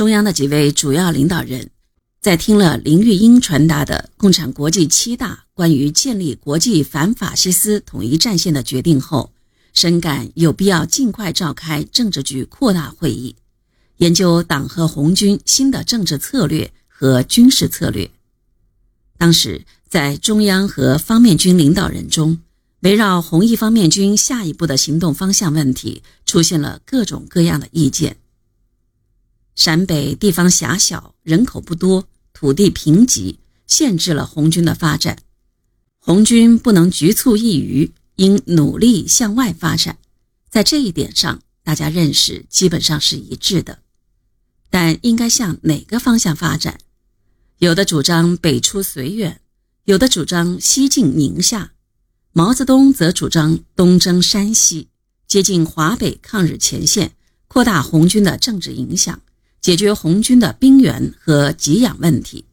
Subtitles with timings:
[0.00, 1.68] 中央的几位主要领导人，
[2.22, 9.30] 在听了林玉英传达的共产国际七大关于建立国际反法西斯统一战线的决定后，
[9.74, 13.36] 深感有必要尽快召开政治局扩大会议，
[13.98, 18.10] 研究党和红军新的政治策略和军事策略。
[19.18, 22.38] 当时，在中央和方面军领导人中，
[22.80, 28.16] 围绕红一方面军下一步的行动方向问题，出现了各种各样的意见。
[29.60, 33.36] 陕北地方狭小，人口不多，土地贫瘠，
[33.66, 35.18] 限制了红军的发展。
[35.98, 39.98] 红军不能局促一隅，应努力向外发展。
[40.48, 43.80] 在这一点上，大家认识基本上是一致的。
[44.70, 46.78] 但应该向哪个方向发展？
[47.58, 49.42] 有的主张北出绥远，
[49.84, 51.72] 有的主张西进宁夏。
[52.32, 54.88] 毛泽东则主张东征山西，
[55.28, 57.12] 接近华北抗日前线，
[57.46, 59.20] 扩大红军的政治影响，
[59.60, 62.44] 解决红军的兵源和给养问题。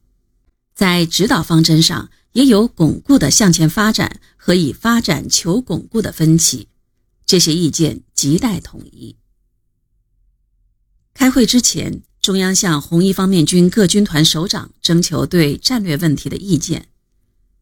[0.75, 6.67] 在指导方针上，也有巩固的向前发展和以发展求巩固的分歧。
[7.25, 9.15] 这些意见亟待统一。
[11.13, 16.87] 开会之前，中央向红一方面军各军团首长征求对战略问题的意见。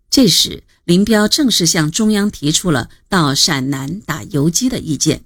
[0.09, 5.23] 这时，林彪正式向中央提出了到陕南打游击的意见。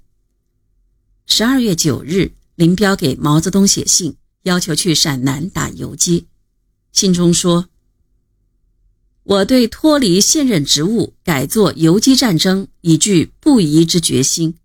[1.26, 6.26] 十二月九日，林彪给毛泽东写信，要求去陕南打游击。
[6.92, 7.70] 信中说
[9.24, 14.56] ：“我对脱离现任职务，改做游击战争，已具不移之决心。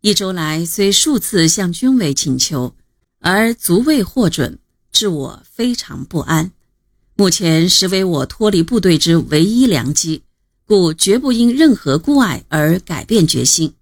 [0.00, 2.74] 一周来，虽数次向军委请求，
[3.20, 4.58] 而足未获准，
[4.90, 6.52] 致我非常不安。”
[7.16, 10.22] 目前实为我脱离部队之唯一良机，
[10.64, 13.74] 故绝不因任何故碍而改变决心，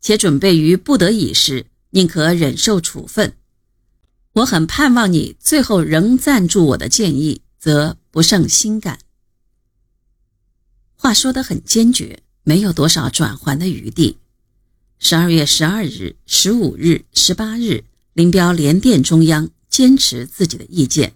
[0.00, 3.34] 且准备于不得已时，宁可忍受处分。
[4.32, 8.98] 我很盼望你最后仍赞助我的建议，则不胜心感。
[10.94, 14.18] 话说得很坚决，没有多少转圜的余地。
[14.98, 21.14] 十二月十二日、十五日、十八日，林彪连电中央，坚持自己的意见。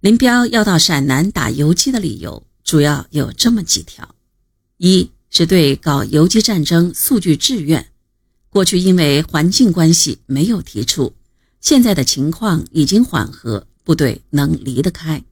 [0.00, 4.14] 林彪要到陕南打游击的理由主要有这么几条：
[4.76, 7.90] 一是对搞游击战争素具志愿，
[8.52, 11.14] 过去因为环境关系没有提出，
[11.62, 15.22] 现在的情况已经缓和，部队能离得开；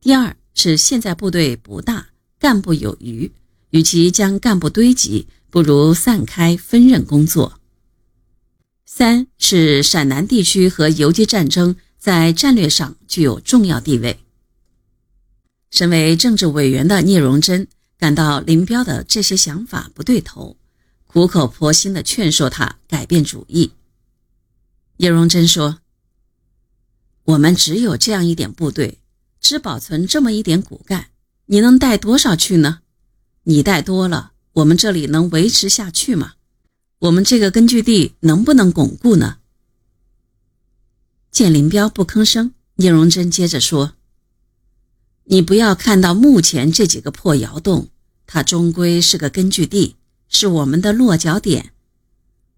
[0.00, 2.08] 第二是现在部队不大，
[2.38, 3.30] 干部有余，
[3.68, 7.52] 与其将干部堆积，不如散开分任工作；
[8.86, 11.76] 三是陕南地区和游击战争。
[12.00, 14.20] 在战略上具有重要地位。
[15.70, 17.68] 身为政治委员的聂荣臻
[17.98, 20.56] 感到林彪的这些想法不对头，
[21.12, 23.72] 苦口婆心地劝说他改变主意。
[24.98, 25.80] 聂荣臻说
[27.34, 29.00] ：“我们只有这样一点部队，
[29.40, 31.08] 只保存这么一点骨干，
[31.46, 32.82] 你能带多少去呢？
[33.42, 36.34] 你带多了，我们这里能维持下去吗？
[37.00, 39.38] 我们这个根据地能不能巩固呢？”
[41.32, 43.94] 见林彪不吭声，聂荣臻接着说
[45.26, 47.88] ：“你不要看到目前这几个破窑洞，
[48.28, 49.96] 它终归是个根据地，
[50.30, 51.72] 是我们的落脚点。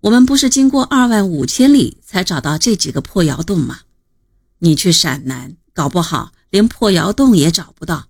[0.03, 3.81] 我们不是经过二万五千里才找到这几个破窑洞吗？
[4.61, 8.07] 你去陕南，搞不好连破窑洞也找不到。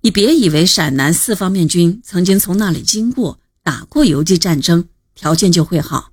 [0.00, 6.10] 你别以为陕南四方面军曾经从那里经过，打过游击战争，条件就会好。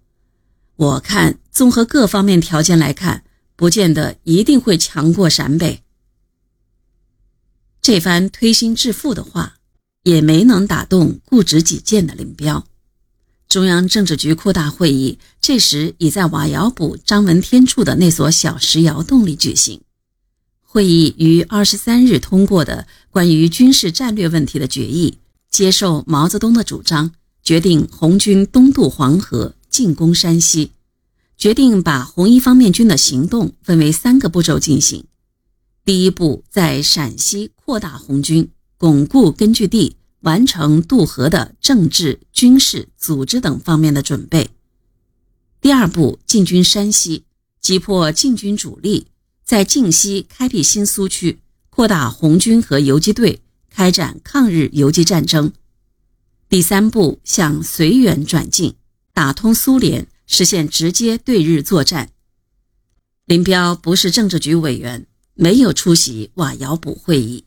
[0.76, 3.24] 我看，综合各方面条件来看。”
[3.58, 5.82] 不见得一定会强过陕北。
[7.82, 9.60] 这番推心置腹的话，
[10.06, 12.66] 也没能打动固执己见的林彪。
[13.50, 19.82] 中央政治局扩大会议这时已在瓦窑堡张闻天处的那所小石窑洞里举行。
[20.62, 25.18] 会议于二十三日通过的关于军事战略问题的决议，
[25.50, 27.12] 接受毛泽东的主张，
[27.42, 30.72] 决定红军东渡黄河，进攻山西。
[31.38, 35.06] 决定把红一方面军的行动分为三个步骤进行。
[35.84, 38.50] 第一步，在陕西扩大红军，
[38.86, 44.52] 巩固根据地，完成渡河的政治、军事、组织等方面的准备。
[45.60, 47.24] 第二步，进军山西，
[47.60, 49.08] 击破晋军主力，
[49.44, 51.40] 在晋西开辟新苏区，
[51.72, 53.42] 扩大红军和游击队，
[53.72, 55.52] 开展抗日游击战争。
[56.48, 58.76] 第三步，向绥远转进，
[59.16, 60.08] 打通苏联。
[60.28, 62.12] 实现直接对日作战。
[63.26, 67.46] 林彪不是政治局委员，没有出席瓦窑堡会议。